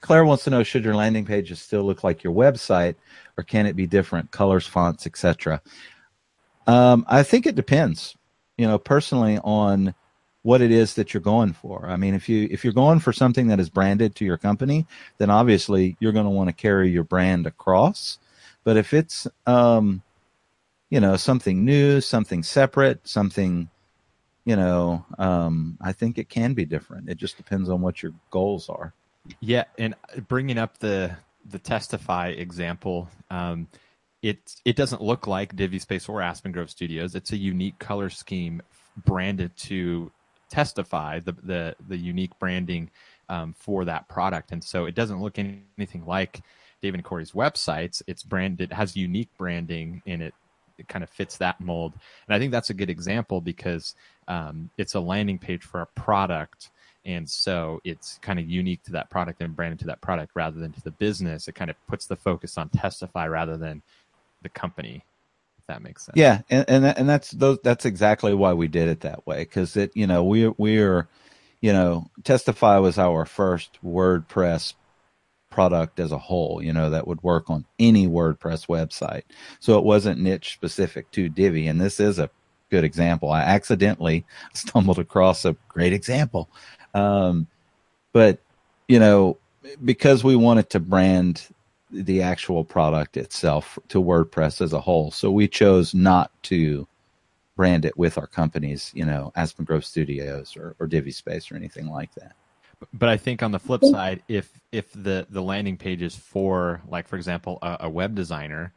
[0.00, 2.94] Claire wants to know: Should your landing pages still look like your website,
[3.36, 5.60] or can it be different colors, fonts, etc.?
[6.66, 8.16] Um, I think it depends.
[8.56, 9.94] You know, personally on
[10.44, 11.86] what it is that you're going for.
[11.86, 14.86] I mean, if you if you're going for something that is branded to your company,
[15.18, 18.18] then obviously you're going to want to carry your brand across.
[18.62, 20.02] But if it's um,
[20.90, 23.70] you know something new, something separate, something
[24.44, 27.08] you know, um, I think it can be different.
[27.08, 28.92] It just depends on what your goals are.
[29.40, 29.94] Yeah, and
[30.28, 31.16] bringing up the
[31.48, 33.68] the Testify example, um,
[34.20, 37.14] it it doesn't look like Divi Space or Aspen Grove Studios.
[37.14, 38.60] It's a unique color scheme
[39.06, 40.12] branded to
[40.54, 42.88] Testify the the the unique branding
[43.28, 46.42] um, for that product, and so it doesn't look any, anything like
[46.80, 48.02] David and Corey's websites.
[48.06, 50.32] It's branded it has unique branding in it.
[50.78, 51.94] It kind of fits that mold,
[52.28, 53.96] and I think that's a good example because
[54.28, 56.70] um, it's a landing page for a product,
[57.04, 60.60] and so it's kind of unique to that product and branded to that product rather
[60.60, 61.48] than to the business.
[61.48, 63.82] It kind of puts the focus on Testify rather than
[64.42, 65.02] the company
[65.68, 66.16] that makes sense.
[66.16, 69.76] Yeah, and and, and that's those that's exactly why we did it that way because
[69.76, 71.08] it you know we we are
[71.60, 74.74] you know Testify was our first WordPress
[75.50, 79.22] product as a whole you know that would work on any WordPress website.
[79.60, 82.30] So it wasn't niche specific to Divi and this is a
[82.70, 83.30] good example.
[83.30, 86.50] I accidentally stumbled across a great example.
[86.92, 87.46] Um,
[88.12, 88.40] but
[88.86, 89.38] you know
[89.82, 91.48] because we wanted to brand
[91.90, 95.10] the actual product itself to WordPress as a whole.
[95.10, 96.86] So we chose not to
[97.56, 101.56] brand it with our companies, you know, Aspen Grove Studios or, or Divi Space or
[101.56, 102.34] anything like that.
[102.92, 106.82] But I think on the flip side, if if the the landing page is for,
[106.88, 108.72] like for example, a, a web designer,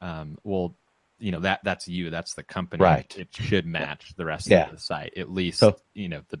[0.00, 0.74] um, well,
[1.18, 2.82] you know that that's you, that's the company.
[2.82, 3.14] Right.
[3.16, 4.66] It should match the rest yeah.
[4.66, 5.58] of the site, at least.
[5.60, 6.40] So, you know the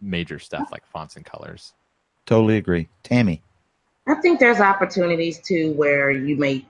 [0.00, 1.72] major stuff like fonts and colors.
[2.26, 3.42] Totally agree, Tammy.
[4.08, 6.64] I think there's opportunities too where you may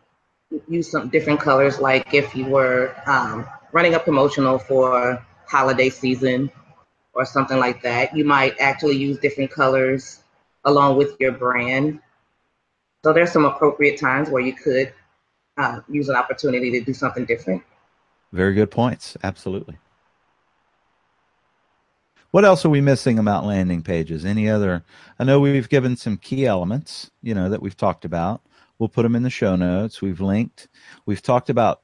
[0.69, 6.51] use some different colors, like if you were um, running a promotional for holiday season
[7.13, 10.21] or something like that, you might actually use different colors
[10.65, 12.01] along with your brand.
[13.05, 14.93] So there's some appropriate times where you could
[15.57, 17.63] uh, use an opportunity to do something different.
[18.33, 19.17] Very good points.
[19.23, 19.79] Absolutely.
[22.31, 24.25] What else are we missing about landing pages?
[24.25, 24.85] Any other?
[25.19, 28.43] I know we've given some key elements, you know, that we've talked about.
[28.79, 30.03] We'll put them in the show notes.
[30.03, 30.69] We've linked.
[31.07, 31.81] We've talked about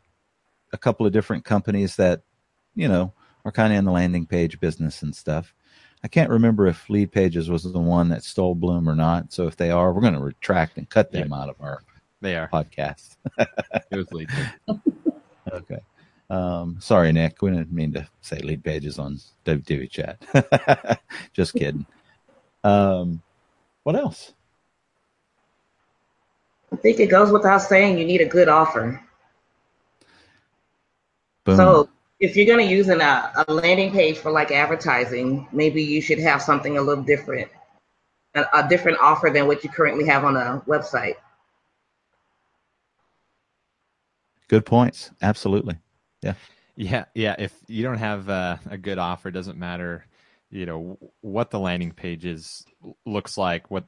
[0.72, 2.22] a couple of different companies that,
[2.74, 3.12] you know,
[3.44, 5.54] are kind of in the landing page business and stuff.
[6.02, 9.33] I can't remember if Lead Pages was the one that stole Bloom or not.
[9.33, 11.37] So if they are, we're going to retract and cut them yeah.
[11.37, 11.83] out of our
[12.20, 13.16] they are podcast.
[13.38, 14.28] it was Lead.
[15.52, 15.78] okay.
[16.31, 17.43] Um, sorry, Nick.
[17.43, 21.01] We didn't mean to say lead pages on WTV chat.
[21.33, 21.87] Just kidding.
[22.63, 23.23] Um,
[23.83, 24.33] what else?
[26.73, 29.01] I think it goes without saying you need a good offer.
[31.45, 31.57] Boom.
[31.57, 35.83] So if you're going to use an, uh, a landing page for like advertising, maybe
[35.83, 37.49] you should have something a little different,
[38.35, 41.15] a, a different offer than what you currently have on a website.
[44.49, 45.11] Good points.
[45.23, 45.77] Absolutely.
[46.25, 46.35] Yeah.
[46.77, 47.05] Yeah.
[47.15, 47.37] Yeah.
[47.39, 50.07] If you don't have uh, a good offer, it doesn't matter,
[50.51, 52.65] you know, what the landing page is
[53.05, 53.85] looks like, what,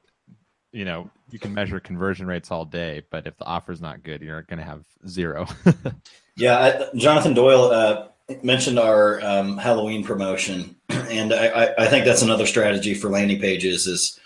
[0.73, 4.03] you know, you can measure conversion rates all day, but if the offer is not
[4.03, 5.47] good, you're going to have zero.
[6.37, 6.59] yeah.
[6.59, 8.09] I, Jonathan Doyle uh,
[8.43, 13.87] mentioned our um, Halloween promotion, and I, I, think that's another strategy for landing pages
[13.87, 14.19] is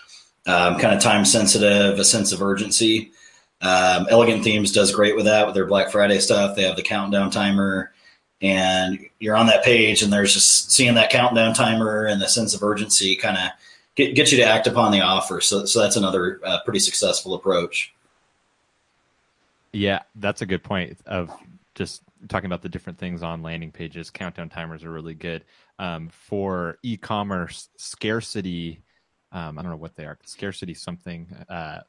[0.47, 3.11] um, kind of time sensitive, a sense of urgency.
[3.61, 6.55] Um, Elegant Themes does great with that with their Black Friday stuff.
[6.55, 7.93] They have the countdown timer
[8.41, 12.53] and you're on that page and there's just seeing that countdown timer and the sense
[12.53, 13.49] of urgency kind of
[13.95, 15.41] get, get you to act upon the offer.
[15.41, 17.93] So, so that's another uh, pretty successful approach.
[19.73, 21.31] Yeah, that's a good point of
[21.75, 24.09] just talking about the different things on landing pages.
[24.09, 25.45] Countdown timers are really good
[25.79, 28.81] um, for e-commerce scarcity.
[29.31, 30.17] Um, I don't know what they are.
[30.25, 31.27] Scarcity something.
[31.47, 31.81] Uh,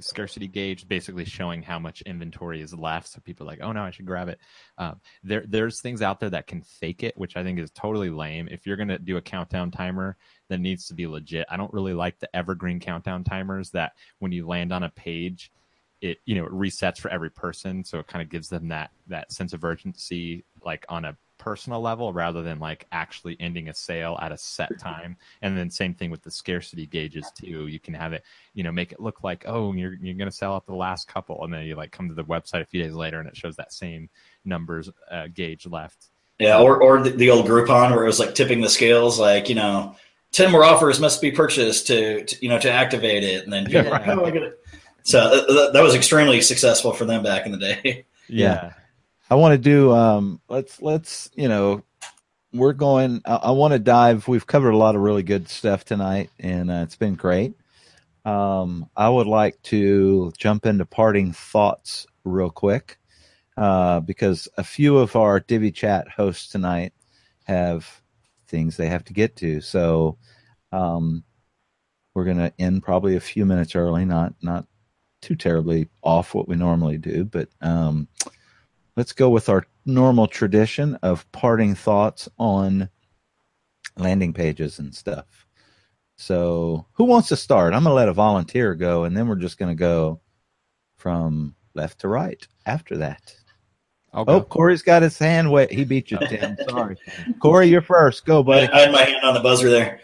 [0.00, 3.08] scarcity gauge basically showing how much inventory is left.
[3.08, 4.38] So people are like oh no i should grab it.
[4.78, 8.10] Um, there there's things out there that can fake it which i think is totally
[8.10, 8.48] lame.
[8.50, 10.16] If you're going to do a countdown timer
[10.48, 14.30] that needs to be legit i don't really like the evergreen countdown timers that when
[14.30, 15.50] you land on a page
[16.04, 17.82] it you know it resets for every person.
[17.82, 21.82] So it kind of gives them that that sense of urgency like on a personal
[21.82, 25.16] level rather than like actually ending a sale at a set time.
[25.42, 27.66] And then same thing with the scarcity gauges too.
[27.66, 28.24] You can have it,
[28.54, 31.44] you know, make it look like, oh, you're you're gonna sell out the last couple,
[31.44, 33.56] and then you like come to the website a few days later and it shows
[33.56, 34.08] that same
[34.44, 36.08] numbers uh, gauge left.
[36.38, 39.50] Yeah, or or the, the old Groupon where it was like tipping the scales, like
[39.50, 39.94] you know,
[40.32, 43.66] ten more offers must be purchased to, to you know to activate it, and then
[43.66, 44.16] people, yeah.
[44.18, 44.58] oh, I get it.
[45.02, 48.06] So uh, that was extremely successful for them back in the day.
[48.26, 48.72] Yeah.
[49.30, 51.82] I want to do um let's let's you know
[52.52, 55.84] we're going I, I want to dive we've covered a lot of really good stuff
[55.84, 57.54] tonight and uh, it's been great.
[58.24, 62.98] Um I would like to jump into parting thoughts real quick.
[63.56, 66.92] Uh, because a few of our Divi Chat hosts tonight
[67.44, 68.02] have
[68.48, 69.60] things they have to get to.
[69.60, 70.18] So
[70.72, 71.22] um,
[72.14, 74.66] we're going to end probably a few minutes early, not not
[75.22, 78.08] too terribly off what we normally do, but um,
[78.96, 82.88] let's go with our normal tradition of parting thoughts on
[83.96, 85.46] landing pages and stuff.
[86.16, 87.74] So, who wants to start?
[87.74, 90.20] I'm going to let a volunteer go, and then we're just going to go
[90.96, 93.34] from left to right after that.
[94.16, 95.72] Oh, Corey's got his hand wet.
[95.72, 96.56] He beat you, Tim.
[96.68, 96.96] Sorry.
[97.40, 98.24] Corey, you're first.
[98.24, 98.68] Go, buddy.
[98.68, 100.00] I had my hand on the buzzer there.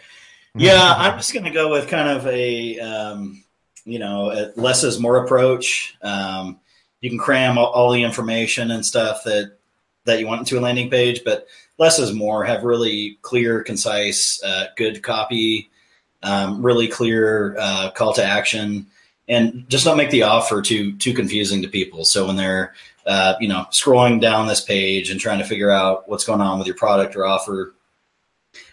[0.53, 3.41] Yeah, I'm just going to go with kind of a, um,
[3.85, 5.95] you know, less is more approach.
[6.01, 6.59] Um,
[7.01, 9.57] you can cram all, all the information and stuff that
[10.05, 11.47] that you want into a landing page, but
[11.77, 12.43] less is more.
[12.43, 15.69] Have really clear, concise, uh, good copy,
[16.23, 18.87] um, really clear uh, call to action,
[19.27, 22.05] and just don't make the offer too too confusing to people.
[22.05, 22.73] So when they're
[23.05, 26.57] uh, you know scrolling down this page and trying to figure out what's going on
[26.57, 27.73] with your product or offer,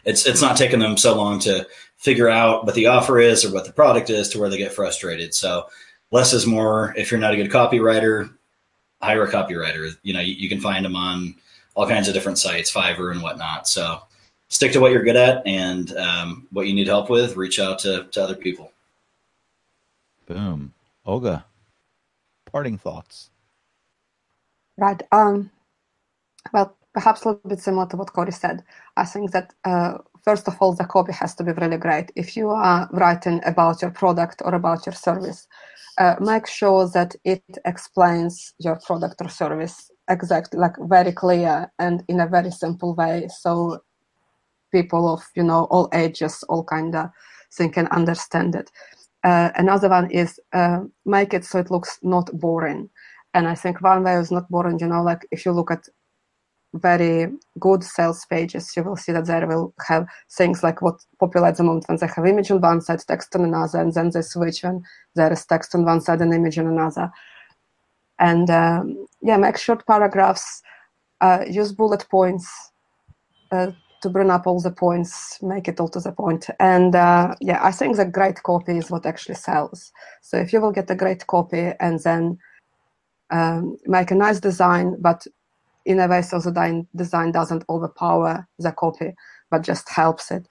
[0.05, 1.67] it's it's not taking them so long to
[1.97, 4.73] figure out what the offer is or what the product is to where they get
[4.73, 5.35] frustrated.
[5.35, 5.67] So
[6.11, 6.95] less is more.
[6.97, 8.33] If you're not a good copywriter,
[9.01, 9.97] hire a copywriter.
[10.03, 11.35] You know, you, you, can find them on
[11.75, 13.69] all kinds of different sites, Fiverr and whatnot.
[13.69, 14.01] So
[14.49, 17.37] stick to what you're good at and um, what you need help with.
[17.37, 18.73] Reach out to, to other people.
[20.27, 20.75] Boom.
[21.07, 21.45] Olga,
[22.51, 23.31] parting thoughts.
[24.77, 25.03] Right.
[25.11, 25.51] Um,
[26.53, 28.63] well, perhaps a little bit similar to what Corey said.
[28.97, 29.99] I think that uh,
[30.29, 32.13] first of all, the copy has to be really great.
[32.15, 35.49] If you are writing about your product or about your service,
[35.97, 42.05] uh, make sure that it explains your product or service exactly, like very clear and
[42.09, 43.79] in a very simple way, so
[44.71, 47.09] people of you know all ages, all kind of
[47.57, 48.71] thing can understand it.
[49.25, 52.91] Uh, another one is uh, make it so it looks not boring.
[53.33, 54.79] And I think one way is not boring.
[54.79, 55.89] You know, like if you look at
[56.75, 61.49] very good sales pages, you will see that they will have things like what popular
[61.49, 64.11] at the moment when they have image on one side, text on another, and then
[64.11, 64.83] they switch when
[65.15, 67.11] there is text on one side and image on another.
[68.19, 70.63] And um, yeah, make short paragraphs,
[71.21, 72.73] uh, use bullet points
[73.51, 73.71] uh,
[74.03, 76.49] to bring up all the points, make it all to the point.
[76.61, 79.93] And uh, yeah, I think the great copy is what actually sells.
[80.21, 82.39] So if you will get a great copy and then
[83.31, 85.27] um, make a nice design, but
[85.89, 89.15] in a way so the design doesn't overpower the copy
[89.51, 90.47] but just helps it.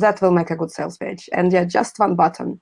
[0.00, 1.28] That will make a good sales page.
[1.32, 2.60] And yeah just one button.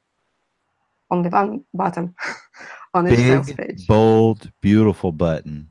[1.10, 2.14] Only one button
[2.94, 3.86] on each sales page.
[3.88, 5.70] bold beautiful button.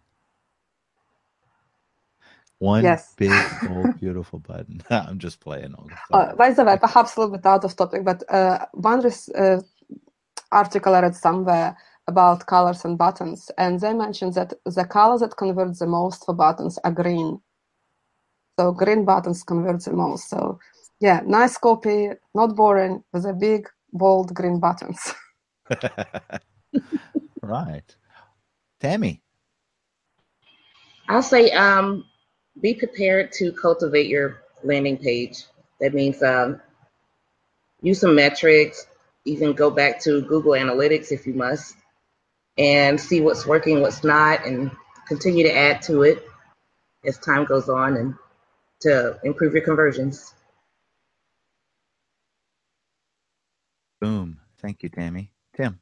[2.60, 3.14] One yes.
[3.18, 3.32] big
[3.68, 4.82] bold beautiful button.
[4.90, 8.04] I'm just playing all uh, by the way perhaps a little bit out of topic
[8.04, 9.02] but uh, one
[9.38, 9.62] uh,
[10.52, 11.76] article i read somewhere
[12.08, 16.34] about colors and buttons, and they mentioned that the color that converts the most for
[16.34, 17.42] buttons are green.
[18.60, 20.30] So green buttons convert the most.
[20.30, 20.60] So
[21.00, 25.14] yeah, nice copy, not boring, with a big, bold green buttons.
[27.42, 27.96] right.
[28.80, 29.22] Tammy.
[31.10, 32.06] I'll say um,
[32.62, 35.46] be prepared to cultivate your landing page.
[35.80, 36.62] That means um,
[37.82, 38.88] use some metrics.
[39.26, 41.76] Even go back to Google Analytics if you must
[42.58, 44.72] and see what's working, what's not, and
[45.08, 46.24] continue to add to it
[47.06, 48.16] as time goes on and
[48.82, 50.34] to improve your conversions.
[54.00, 54.40] Boom.
[54.62, 55.32] Thank you, Tammy.
[55.56, 55.80] Tim.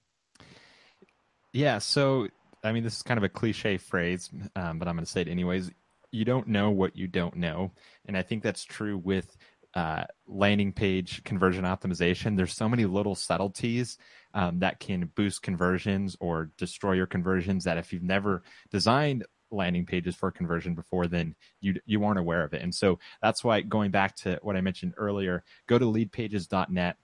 [1.53, 2.27] Yeah, so
[2.63, 5.21] I mean, this is kind of a cliche phrase, um, but I'm going to say
[5.21, 5.71] it anyways.
[6.11, 7.71] You don't know what you don't know,
[8.05, 9.35] and I think that's true with
[9.73, 12.35] uh, landing page conversion optimization.
[12.35, 13.97] There's so many little subtleties
[14.33, 19.85] um, that can boost conversions or destroy your conversions that if you've never designed landing
[19.85, 22.61] pages for conversion before, then you you aren't aware of it.
[22.61, 26.97] And so that's why going back to what I mentioned earlier, go to leadpages.net.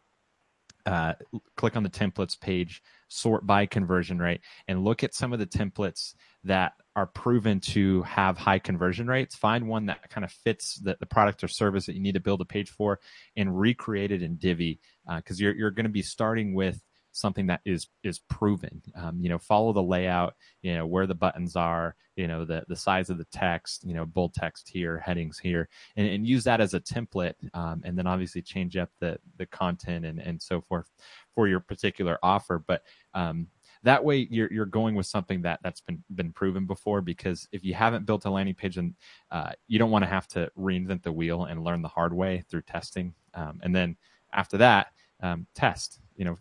[0.85, 1.13] Uh,
[1.57, 5.45] click on the templates page, sort by conversion rate, and look at some of the
[5.45, 9.35] templates that are proven to have high conversion rates.
[9.35, 12.19] Find one that kind of fits the, the product or service that you need to
[12.19, 12.99] build a page for,
[13.35, 14.79] and recreate it in Divi
[15.17, 16.81] because uh, you're you're going to be starting with
[17.17, 18.81] something that is is proven.
[18.95, 20.35] Um, you know, follow the layout.
[20.61, 21.95] You know where the buttons are.
[22.15, 23.83] You know the the size of the text.
[23.85, 27.33] You know bold text here, headings here, and, and use that as a template.
[27.53, 30.89] Um, and then obviously change up the the content and and so forth
[31.37, 32.63] for your particular offer.
[32.65, 32.81] But
[33.13, 33.45] um,
[33.83, 37.63] that way you're you're going with something that that's been been proven before because if
[37.63, 38.95] you haven't built a landing page and
[39.29, 42.43] uh, you don't want to have to reinvent the wheel and learn the hard way
[42.49, 43.95] through testing um, and then
[44.33, 44.87] after that
[45.21, 46.35] um, test you know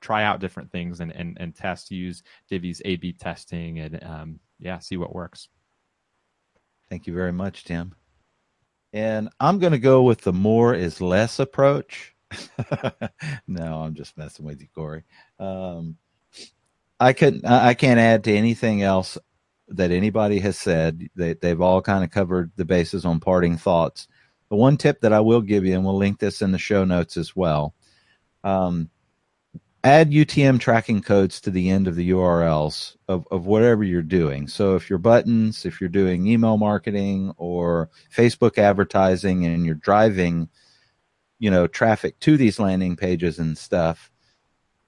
[0.00, 4.40] try out different things and, and, and test, use Divi's A B testing and um,
[4.58, 5.48] yeah, see what works.
[6.88, 7.94] Thank you very much, Tim.
[8.92, 12.15] And I'm going to go with the more is less approach.
[13.46, 15.04] no, I'm just messing with you, Corey.
[15.38, 15.96] Um,
[16.98, 19.18] I couldn't, I can't add to anything else
[19.68, 21.08] that anybody has said.
[21.14, 24.08] They, they've all kind of covered the bases on parting thoughts.
[24.48, 26.84] The one tip that I will give you, and we'll link this in the show
[26.84, 27.74] notes as well.
[28.44, 28.90] Um,
[29.82, 34.48] add UTM tracking codes to the end of the URLs of, of whatever you're doing.
[34.48, 40.48] So if you're buttons, if you're doing email marketing or Facebook advertising and you're driving,
[41.38, 44.10] you know, traffic to these landing pages and stuff,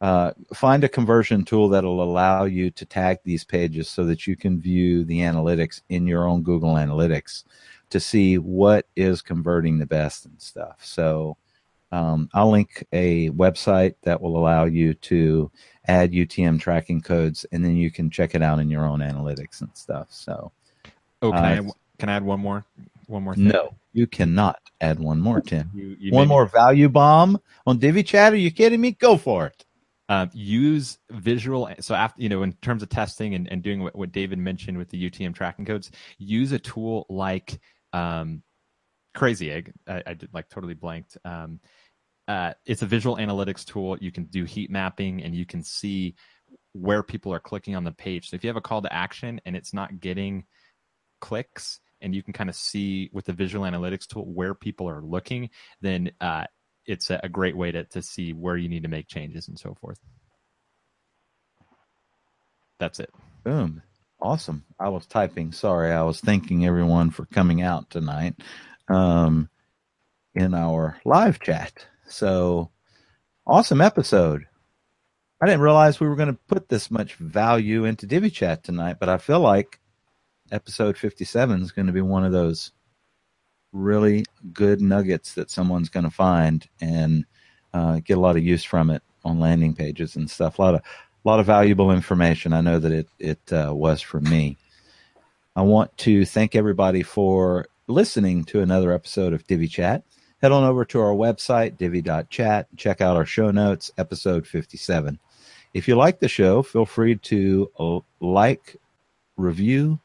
[0.01, 4.37] uh, find a conversion tool that'll allow you to tag these pages so that you
[4.37, 7.45] can view the analytics in your own Google Analytics
[7.91, 10.85] to see what is converting the best and stuff.
[10.85, 11.37] So,
[11.91, 15.51] um, I'll link a website that will allow you to
[15.87, 19.63] add UTM tracking codes, and then you can check it out in your own analytics
[19.63, 20.09] and stuff.
[20.11, 20.53] So,
[21.23, 22.65] oh, can uh, I can I add one more?
[23.09, 23.49] One more thing?
[23.49, 25.71] No, you cannot add one more, Tim.
[25.75, 28.35] You, you one more value bomb on Divi Chat?
[28.35, 28.93] Are you kidding me?
[28.93, 29.65] Go for it.
[30.11, 31.71] Uh, use visual.
[31.81, 34.77] So after you know, in terms of testing and, and doing what, what David mentioned
[34.77, 37.59] with the UTM tracking codes, use a tool like
[37.95, 38.43] um,
[39.15, 39.73] Crazy Egg.
[39.87, 41.17] I, I did like totally blanked.
[41.25, 41.61] Um,
[42.27, 43.97] uh, it's a visual analytics tool.
[44.01, 46.15] You can do heat mapping and you can see
[46.73, 48.29] where people are clicking on the page.
[48.29, 50.45] So if you have a call to action and it's not getting
[51.23, 55.03] clicks, and you can kind of see with the visual analytics tool where people are
[55.03, 56.45] looking, then uh,
[56.87, 59.59] it's a, a great way to, to see where you need to make changes and
[59.59, 59.99] so forth.
[62.79, 63.11] That's it.
[63.45, 63.83] Boom.
[64.21, 64.65] Awesome.
[64.81, 65.53] I was typing.
[65.53, 68.35] Sorry, I was thanking everyone for coming out tonight
[68.89, 69.49] um,
[70.35, 71.87] in our live chat.
[72.07, 72.71] So
[73.47, 74.47] awesome episode.
[75.41, 78.97] I didn't realize we were going to put this much value into Divi Chat tonight,
[78.99, 79.79] but I feel like
[80.53, 82.73] episode 57 is going to be one of those
[83.73, 87.25] really good nuggets that someone's going to find and
[87.75, 90.59] uh, get a lot of use from it on landing pages and stuff.
[90.59, 92.53] A lot of a lot of valuable information.
[92.53, 94.57] I know that it it uh, was for me.
[95.57, 100.05] I want to thank everybody for listening to another episode of Divi Chat
[100.41, 105.19] head on over to our website, divi.chat, check out our show notes, episode 57.
[105.75, 108.77] If you like the show, feel free to uh, like,
[109.37, 110.01] review,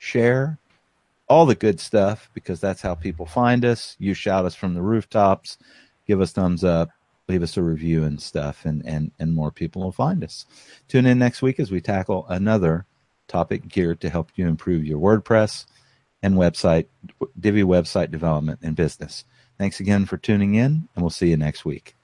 [0.00, 0.58] share,
[1.28, 3.96] all the good stuff because that's how people find us.
[4.00, 5.58] You shout us from the rooftops,
[6.06, 6.90] give us thumbs up,
[7.28, 10.46] leave us a review and stuff, and, and, and more people will find us.
[10.88, 12.86] Tune in next week as we tackle another
[13.28, 15.66] topic geared to help you improve your WordPress
[16.22, 16.86] and website,
[17.38, 19.24] Divi website development and business.
[19.58, 21.94] Thanks again for tuning in, and we'll see you next week.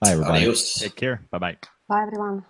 [0.00, 0.40] Bye, everybody.
[0.40, 0.74] Adios.
[0.74, 1.22] Take care.
[1.30, 1.56] Bye bye.
[1.88, 2.44] Bye, everyone.